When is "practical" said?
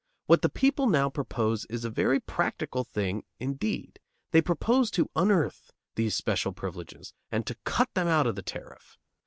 2.19-2.83